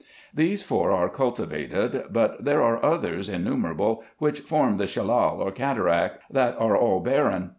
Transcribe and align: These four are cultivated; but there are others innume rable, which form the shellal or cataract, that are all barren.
These 0.33 0.63
four 0.63 0.89
are 0.91 1.09
cultivated; 1.09 2.05
but 2.09 2.43
there 2.43 2.63
are 2.63 2.83
others 2.83 3.29
innume 3.29 3.67
rable, 3.71 4.01
which 4.17 4.39
form 4.39 4.77
the 4.77 4.87
shellal 4.87 5.37
or 5.39 5.51
cataract, 5.51 6.23
that 6.31 6.55
are 6.57 6.75
all 6.75 7.01
barren. 7.01 7.49